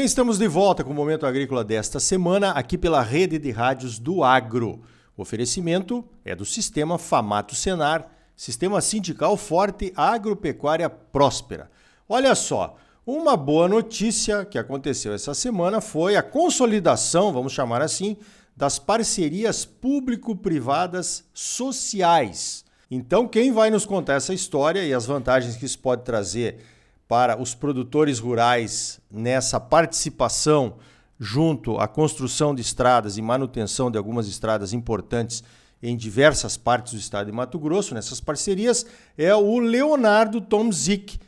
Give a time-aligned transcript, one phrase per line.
[0.00, 3.98] bem, estamos de volta com o Momento Agrícola desta semana, aqui pela rede de rádios
[3.98, 4.80] do Agro.
[5.14, 11.70] O oferecimento é do Sistema Famato Senar, Sistema Sindical Forte Agropecuária Próspera.
[12.08, 18.16] Olha só, uma boa notícia que aconteceu essa semana foi a consolidação, vamos chamar assim,
[18.56, 22.64] das parcerias público-privadas sociais.
[22.90, 26.64] Então, quem vai nos contar essa história e as vantagens que isso pode trazer
[27.10, 30.76] para os produtores rurais nessa participação
[31.18, 35.42] junto à construção de estradas e manutenção de algumas estradas importantes
[35.82, 38.84] em diversas partes do estado de Mato Grosso, nessas parcerias,
[39.18, 41.18] é o Leonardo Tomzik.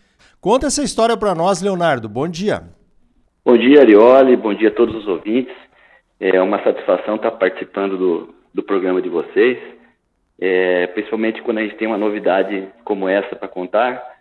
[0.40, 2.08] Conta essa história para nós, Leonardo.
[2.08, 2.62] Bom dia.
[3.44, 4.36] Bom dia, Arioli.
[4.36, 5.54] Bom dia a todos os ouvintes.
[6.20, 9.58] É uma satisfação estar participando do, do programa de vocês,
[10.40, 14.12] é, principalmente quando a gente tem uma novidade como essa para contar.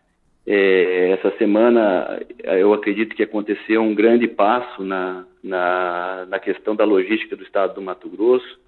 [0.45, 6.83] É, essa semana, eu acredito que aconteceu um grande passo na, na, na questão da
[6.83, 8.59] logística do estado do Mato Grosso,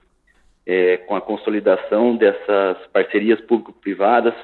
[0.65, 4.35] é, com a consolidação dessas parcerias público-privadas,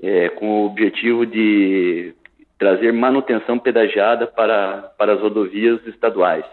[0.00, 2.14] é, com o objetivo de
[2.58, 6.44] trazer manutenção pedagiada para, para as rodovias estaduais.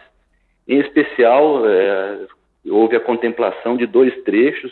[0.67, 2.27] Em especial, é,
[2.67, 4.71] houve a contemplação de dois trechos,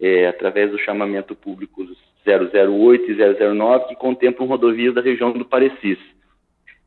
[0.00, 1.84] é, através do chamamento público
[2.26, 5.98] 008 e 009, que contemplam rodovias da região do Parecis.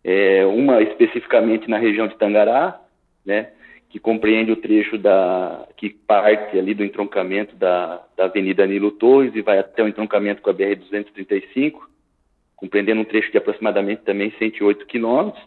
[0.03, 2.79] É, uma especificamente na região de Tangará,
[3.25, 3.49] né,
[3.89, 9.33] que compreende o trecho da que parte ali do entroncamento da, da Avenida Nilo Torres
[9.35, 11.89] e vai até o entroncamento com a BR 235,
[12.55, 15.41] compreendendo um trecho de aproximadamente também 108 quilômetros,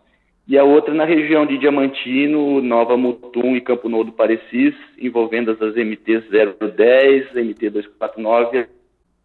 [0.46, 5.50] e a outra na região de Diamantino, Nova Mutum e Campo Novo do Parecis, envolvendo
[5.50, 8.66] as MT 010, MT 249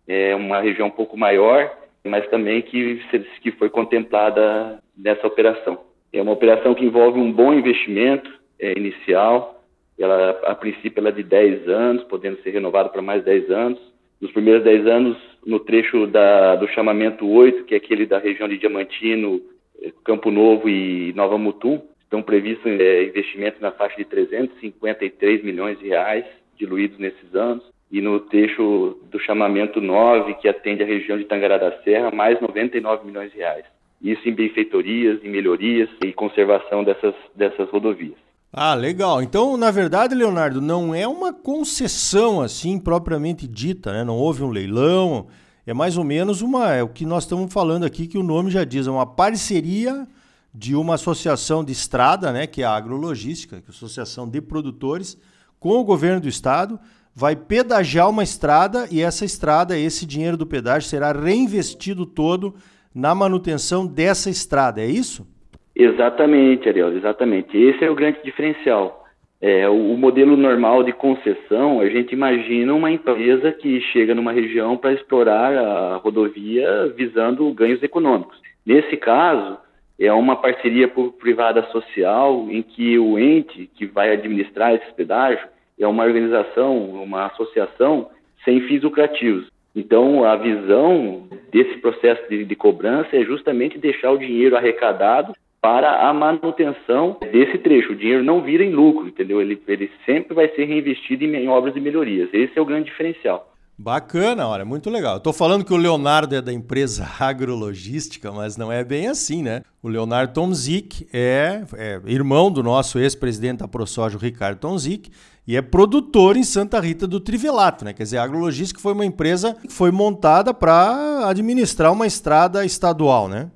[0.07, 1.71] é uma região um pouco maior,
[2.03, 3.01] mas também que,
[3.41, 5.79] que foi contemplada nessa operação.
[6.11, 8.29] É uma operação que envolve um bom investimento
[8.59, 9.63] é, inicial,
[9.97, 13.79] ela, a princípio ela é de 10 anos, podendo ser renovada para mais 10 anos.
[14.19, 18.47] Nos primeiros 10 anos, no trecho da, do chamamento 8, que é aquele da região
[18.47, 19.41] de Diamantino,
[19.81, 25.79] é, Campo Novo e Nova Mutum, estão previstos é, investimentos na faixa de 353 milhões
[25.79, 26.25] de reais
[26.57, 31.59] diluídos nesses anos e no trecho do chamamento 9, que atende a região de Tangará
[31.59, 33.65] da Serra, mais 99 milhões de reais.
[34.01, 38.15] Isso em benfeitorias, em melhorias e conservação dessas, dessas rodovias.
[38.51, 39.21] Ah, legal.
[39.21, 44.03] Então, na verdade, Leonardo, não é uma concessão assim propriamente dita, né?
[44.03, 45.27] Não houve um leilão.
[45.63, 48.49] É mais ou menos uma, é o que nós estamos falando aqui, que o nome
[48.49, 50.07] já diz, é uma parceria
[50.51, 54.41] de uma associação de estrada, né, que é a Agrologística, que é a Associação de
[54.41, 55.15] Produtores,
[55.59, 56.79] com o governo do estado,
[57.15, 62.55] vai pedagiar uma estrada e essa estrada, esse dinheiro do pedágio será reinvestido todo
[62.93, 65.27] na manutenção dessa estrada, é isso?
[65.75, 67.57] Exatamente, Ariel, exatamente.
[67.57, 69.03] Esse é o grande diferencial.
[69.41, 74.31] É, o, o, modelo normal de concessão, a gente imagina uma empresa que chega numa
[74.31, 78.39] região para explorar a rodovia visando ganhos econômicos.
[78.65, 79.57] Nesse caso,
[79.99, 80.87] é uma parceria
[81.19, 85.45] privada social em que o ente que vai administrar esse pedágio
[85.79, 88.09] é uma organização, uma associação
[88.43, 89.51] sem fins lucrativos.
[89.75, 96.07] Então, a visão desse processo de, de, cobrança é justamente deixar o dinheiro arrecadado para
[96.07, 97.93] a manutenção desse trecho.
[97.93, 99.41] O dinheiro não vira em lucro, entendeu?
[99.41, 102.29] Ele, ele sempre vai ser reinvestido em, em obras de melhorias.
[102.33, 103.49] Esse é o grande diferencial.
[103.75, 105.17] Bacana, olha, muito legal.
[105.17, 109.61] Estou falando que o Leonardo é da empresa agrologística, mas não é bem assim, né?
[109.81, 115.09] O Leonardo Tomzik é, é irmão do nosso ex-presidente da ProSoja, Ricardo Tomzik,
[115.47, 117.93] e é produtor em Santa Rita do Trivelato, né?
[117.93, 123.27] Quer dizer, a Agrologística foi uma empresa que foi montada para administrar uma estrada estadual,
[123.27, 123.51] né?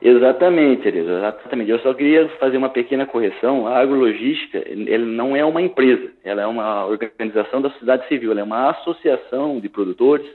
[0.00, 1.70] Exatamente, Tereza, exatamente.
[1.70, 3.68] Eu só queria fazer uma pequena correção.
[3.68, 4.58] A agrologística,
[4.88, 8.70] ela não é uma empresa, ela é uma organização da sociedade civil, ela é uma
[8.70, 10.26] associação de produtores.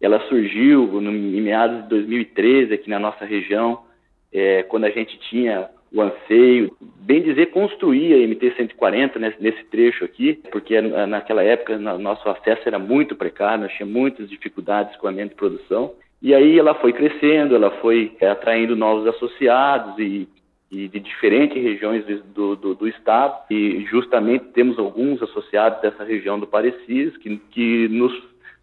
[0.00, 3.84] Ela surgiu no, em meados de 2013 aqui na nossa região,
[4.32, 10.40] é, quando a gente tinha o anseio, bem dizer, construir a MT-140 nesse, trecho aqui,
[10.50, 15.34] porque naquela época nosso acesso era muito precário, nós tínhamos muitas dificuldades com a de
[15.34, 15.92] produção.
[16.22, 20.28] E aí ela foi crescendo, ela foi é, atraindo novos associados e,
[20.70, 23.42] e de diferentes regiões do, do, do, estado.
[23.50, 28.12] E justamente temos alguns associados dessa região do Parecis que, que nos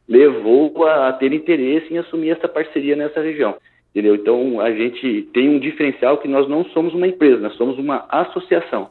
[0.07, 3.57] levou a ter interesse em assumir essa parceria nessa região.
[3.89, 4.15] Entendeu?
[4.15, 8.05] Então a gente tem um diferencial que nós não somos uma empresa, nós somos uma
[8.09, 8.89] associação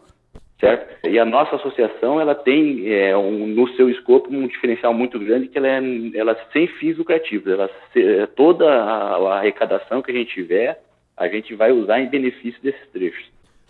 [0.61, 1.09] certo?
[1.09, 5.49] E a nossa associação ela tem é, um, no seu escopo um diferencial muito grande
[5.49, 5.81] que ela é,
[6.15, 10.83] ela é sem fins lucrativos, ela é, toda a, arrecadação que a gente tiver
[11.17, 13.27] a gente vai usar em benefício desses trechos.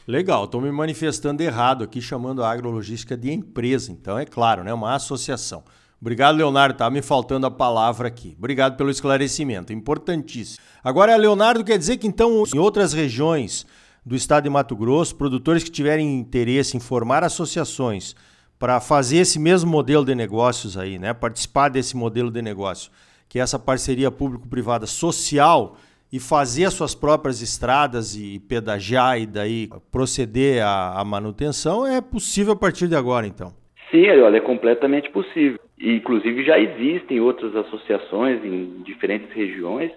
[0.07, 3.91] Legal, estou me manifestando errado aqui, chamando a agrologística de empresa.
[3.91, 5.65] Então, é claro, né, uma associação.
[6.01, 6.79] Obrigado, Leonardo.
[6.79, 8.35] Tá me faltando a palavra aqui.
[8.39, 10.63] Obrigado pelo esclarecimento, importantíssimo.
[10.83, 13.67] Agora, Leonardo, quer dizer que então em outras regiões
[14.05, 18.15] do estado de Mato Grosso, produtores que tiverem interesse em formar associações
[18.59, 22.91] para fazer esse mesmo modelo de negócios aí, né, participar desse modelo de negócio,
[23.29, 25.77] que é essa parceria público-privada social
[26.11, 32.55] e fazer as suas próprias estradas e pedagiar e daí proceder à, manutenção, é possível
[32.55, 33.53] a partir de agora, então.
[33.91, 35.59] Sim, olha, é completamente possível.
[35.79, 39.93] E, inclusive já existem outras associações em diferentes regiões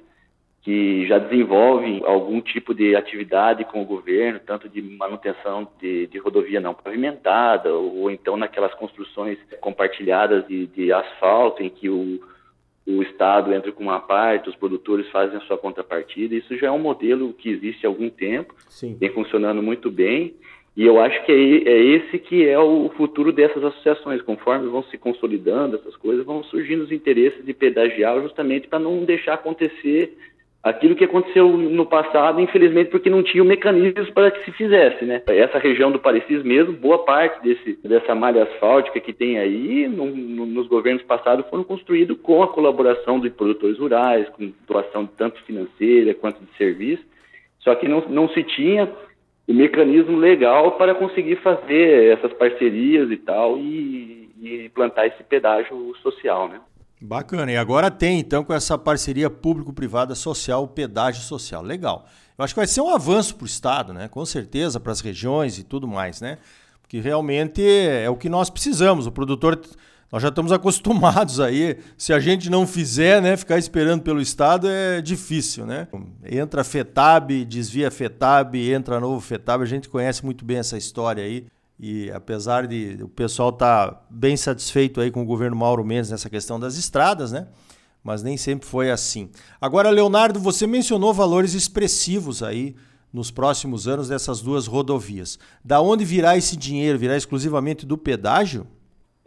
[0.62, 6.20] que já desenvolvem algum tipo de atividade com o governo, tanto de manutenção de, de
[6.20, 12.22] rodovia não pavimentada, ou então naquelas construções compartilhadas de, de asfalto, em que o,
[12.86, 16.36] o Estado entra com uma parte, os produtores fazem a sua contrapartida.
[16.36, 18.96] Isso já é um modelo que existe há algum tempo, Sim.
[19.00, 20.36] vem funcionando muito bem.
[20.76, 24.22] E eu acho que é, é esse que é o futuro dessas associações.
[24.22, 29.04] Conforme vão se consolidando essas coisas, vão surgindo os interesses de pedagiar justamente para não
[29.04, 30.18] deixar acontecer
[30.64, 35.22] aquilo que aconteceu no passado, infelizmente, porque não tinha mecanismos para que se fizesse, né?
[35.28, 40.06] Essa região do Parecis mesmo, boa parte desse, dessa malha asfáltica que tem aí, no,
[40.06, 45.42] no, nos governos passados, foram construídos com a colaboração de produtores rurais, com doação tanto
[45.44, 47.04] financeira quanto de serviço,
[47.60, 48.88] só que não, não se tinha
[49.48, 55.94] o mecanismo legal para conseguir fazer essas parcerias e tal e, e plantar esse pedágio
[56.02, 56.60] social, né?
[57.02, 57.52] Bacana.
[57.52, 61.64] E agora tem, então, com essa parceria público-privada social, o pedágio social.
[61.64, 62.06] Legal.
[62.38, 64.08] Eu acho que vai ser um avanço para o Estado, né?
[64.08, 66.38] Com certeza, para as regiões e tudo mais, né?
[66.82, 69.08] Porque realmente é o que nós precisamos.
[69.08, 69.60] O produtor,
[70.12, 71.78] nós já estamos acostumados aí.
[71.98, 73.38] Se a gente não fizer, né?
[73.38, 75.88] Ficar esperando pelo Estado é difícil, né?
[76.30, 79.64] Entra FETAB, desvia FETAB, entra novo FETAB.
[79.64, 81.48] A gente conhece muito bem essa história aí.
[81.80, 86.12] E apesar de o pessoal estar tá bem satisfeito aí com o governo Mauro Mendes
[86.12, 87.48] nessa questão das estradas, né?
[88.04, 89.30] Mas nem sempre foi assim.
[89.62, 92.76] Agora, Leonardo, você mencionou valores expressivos aí
[93.14, 95.40] nos próximos anos dessas duas rodovias.
[95.64, 97.00] Da onde virá esse dinheiro?
[97.00, 98.68] Virá exclusivamente do pedágio?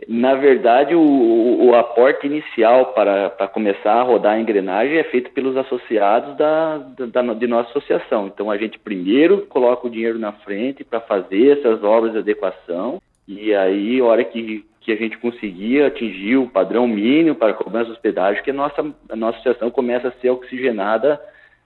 [0.09, 5.31] Na verdade, o, o aporte inicial para, para, começar a rodar a engrenagem é feito
[5.31, 8.27] pelos associados da, da, de nossa associação.
[8.27, 13.01] Então, a gente primeiro coloca o dinheiro na frente para fazer essas obras de adequação,
[13.27, 17.91] e aí, a hora que, que a gente conseguir atingir o padrão mínimo para cobrança
[17.91, 21.19] dos pedágios, que a nossa, a nossa associação começa a ser oxigenada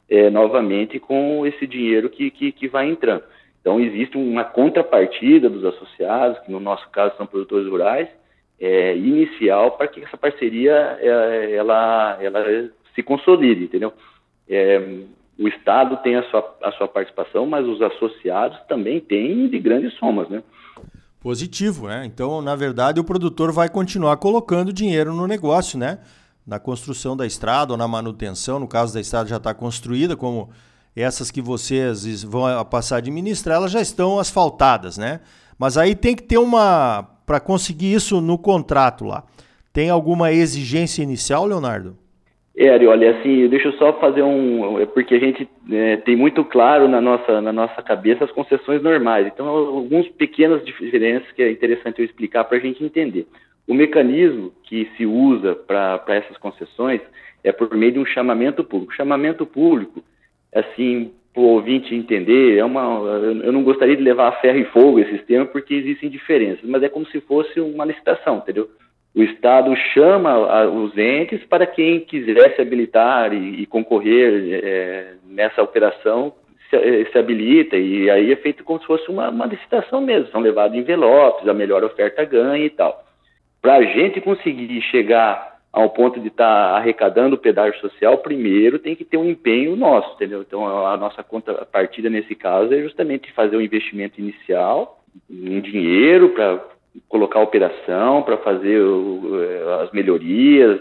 [0.09, 3.25] é, novamente com esse dinheiro que, que, que vai entrando.
[3.61, 8.09] Então, existe uma contrapartida dos associados, que no nosso caso são produtores rurais,
[8.61, 13.93] é, inicial para que essa parceria é, ela, ela se consolide, entendeu?
[14.49, 14.81] É,
[15.39, 19.95] o Estado tem a sua, a sua participação, mas os associados também têm de grandes
[19.95, 20.43] somas, né?
[21.21, 22.05] Positivo, né?
[22.05, 25.99] Então, na verdade, o produtor vai continuar colocando dinheiro no negócio, né?
[26.47, 30.51] Na construção da estrada ou na manutenção, no caso da estrada já está construída, como
[30.97, 35.21] essas que vocês vão passar a administrar, elas já estão asfaltadas, né?
[35.59, 39.23] Mas aí tem que ter uma para conseguir isso no contrato lá.
[39.73, 41.95] Tem alguma exigência inicial, Leonardo?
[42.57, 44.81] É, olha, assim, deixa eu só fazer um.
[44.81, 48.83] É porque a gente é, tem muito claro na nossa, na nossa cabeça as concessões
[48.83, 49.27] normais.
[49.27, 53.29] Então, algumas pequenas diferenças que é interessante eu explicar para a gente entender.
[53.69, 57.01] O mecanismo que se usa para essas concessões
[57.45, 58.93] é por meio de um chamamento público.
[58.93, 60.03] O chamamento público,
[60.53, 62.83] assim, o ouvinte entender, é uma,
[63.45, 66.83] eu não gostaria de levar a ferro e fogo esse sistema porque existem diferenças, mas
[66.83, 68.69] é como se fosse uma licitação, entendeu?
[69.15, 75.63] O Estado chama os entes para quem quiser se habilitar e, e concorrer é, nessa
[75.63, 76.35] operação
[76.71, 80.31] se, é, se, habilita e aí é feito como se fosse uma, uma licitação mesmo,
[80.31, 83.05] são levados envelopes, a melhor oferta ganha e tal.
[83.61, 88.81] Para a gente conseguir chegar ao ponto de estar tá arrecadando o pedágio social, primeiro
[88.81, 90.43] tem que ter um empenho nosso, entendeu?
[90.43, 96.65] Então, a nossa contrapartida nesse caso é justamente fazer um investimento inicial em dinheiro para
[97.09, 100.81] colocar a operação, para fazer o, eh, as melhorias,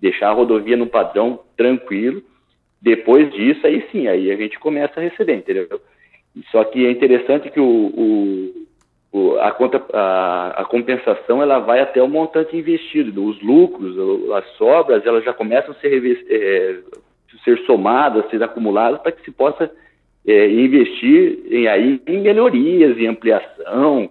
[0.00, 2.22] deixar a rodovia no padrão tranquilo.
[2.80, 5.68] Depois disso, aí sim, aí a gente começa a receber, entendeu?
[6.50, 8.61] Só que é interessante que o
[9.40, 13.94] a, conta, a, a, compensação ela vai até o montante investido, os lucros,
[14.32, 16.78] as sobras, elas já começam a ser, é,
[17.44, 19.70] ser somadas, ser acumuladas para que se possa
[20.26, 24.10] é, investir em, aí, em melhorias, em ampliação,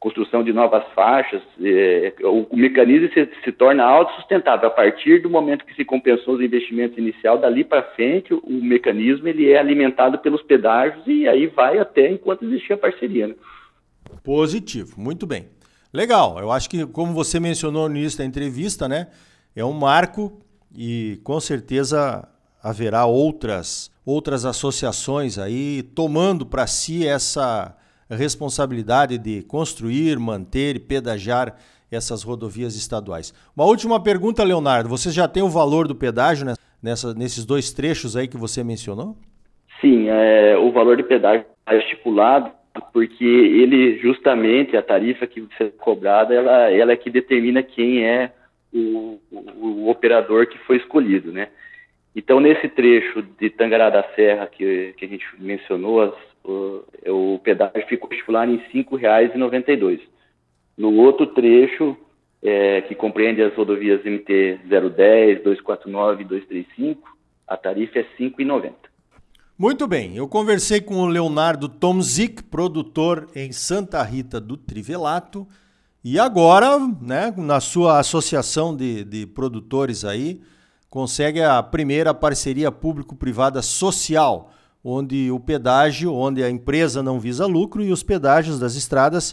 [0.00, 4.66] construção de novas faixas, é, o, o, mecanismo se, se torna autossustentável.
[4.66, 8.64] A partir do momento que se compensou os investimentos inicial, dali para frente, o, o,
[8.64, 13.28] mecanismo ele é alimentado pelos pedágios e aí vai até enquanto existir a parceria.
[13.28, 13.34] Né?
[14.22, 15.48] Positivo, muito bem.
[15.92, 19.08] Legal, eu acho que como você mencionou no início da entrevista, né,
[19.54, 20.40] é um marco
[20.74, 22.26] e com certeza
[22.62, 27.76] haverá outras outras associações aí tomando para si essa
[28.10, 31.56] responsabilidade de construir, manter e pedagiar
[31.90, 33.32] essas rodovias estaduais.
[33.54, 34.88] Uma última pergunta, Leonardo.
[34.88, 36.46] Você já tem o valor do pedágio
[36.82, 39.16] nessa, nesses dois trechos aí que você mencionou?
[39.80, 42.50] Sim, é, o valor de pedágio está estipulado
[42.92, 48.04] porque ele justamente a tarifa que vai ser cobrada ela, ela é que determina quem
[48.04, 48.32] é
[48.72, 51.48] o, o, o operador que foi escolhido, né?
[52.14, 56.14] Então, nesse trecho de Tangará da Serra que, que a gente mencionou, as,
[56.44, 60.00] o, o pedágio ficou estipulado em R$ 5,92.
[60.76, 61.96] No outro trecho,
[62.42, 68.72] é, que compreende as rodovias MT 010, 249 e 235, a tarifa é R$ 5,90.
[69.62, 75.46] Muito bem, eu conversei com o Leonardo Tomzik, produtor em Santa Rita do Trivelato,
[76.02, 80.42] e agora, né, na sua associação de, de produtores aí,
[80.90, 84.50] consegue a primeira parceria público-privada social,
[84.82, 89.32] onde o pedágio, onde a empresa não visa lucro e os pedágios das estradas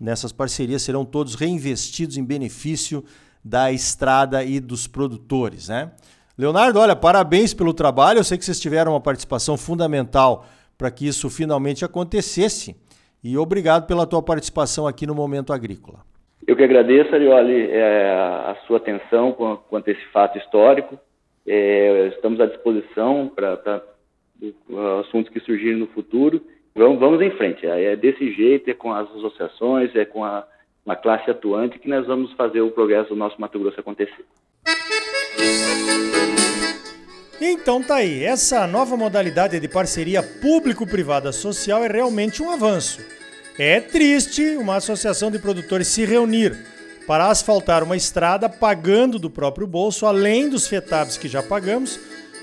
[0.00, 3.04] nessas parcerias serão todos reinvestidos em benefício
[3.44, 5.92] da estrada e dos produtores, né?
[6.38, 8.18] Leonardo, olha, parabéns pelo trabalho.
[8.18, 10.44] Eu sei que vocês tiveram uma participação fundamental
[10.76, 12.76] para que isso finalmente acontecesse.
[13.24, 16.00] E obrigado pela tua participação aqui no Momento Agrícola.
[16.46, 20.98] Eu que agradeço, Arioli, é, a sua atenção quanto a esse fato histórico.
[21.46, 23.82] É, estamos à disposição para
[25.00, 26.42] assuntos que surgirem no futuro.
[26.74, 27.66] Vamos, vamos em frente.
[27.66, 30.46] É, é desse jeito, é com as associações, é com a,
[30.84, 34.24] uma classe atuante que nós vamos fazer o progresso do nosso Mato Grosso acontecer.
[37.40, 43.00] Então tá aí, essa nova modalidade de parceria público-privada social é realmente um avanço.
[43.58, 46.56] É triste uma associação de produtores se reunir
[47.06, 51.98] para asfaltar uma estrada pagando do próprio bolso, além dos fetabs que já pagamos,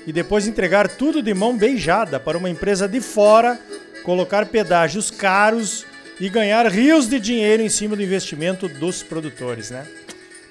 [0.06, 3.58] e depois entregar tudo de mão beijada para uma empresa de fora,
[4.02, 5.84] colocar pedágios caros
[6.20, 9.86] e ganhar rios de dinheiro em cima do investimento dos produtores, né?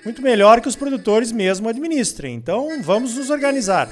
[0.06, 2.36] Muito melhor que os produtores mesmo administrem.
[2.36, 3.90] Então vamos nos organizar.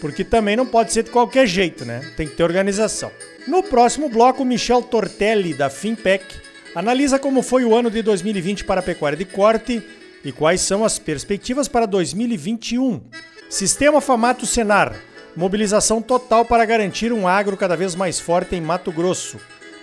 [0.00, 2.00] Porque também não pode ser de qualquer jeito, né?
[2.16, 3.10] Tem que ter organização.
[3.46, 6.24] No próximo bloco, Michel Tortelli, da Finpec,
[6.74, 9.82] analisa como foi o ano de 2020 para a pecuária de corte
[10.24, 13.00] e quais são as perspectivas para 2021.
[13.48, 14.94] Sistema Famato Senar,
[15.34, 19.38] mobilização total para garantir um agro cada vez mais forte em Mato Grosso.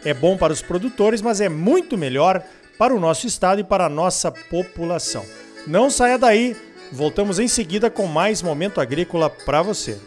[0.06, 2.42] É bom para os produtores, mas é muito melhor
[2.78, 5.26] para o nosso estado e para a nossa população.
[5.68, 6.56] Não saia daí,
[6.94, 10.00] voltamos em seguida com mais momento agrícola para você.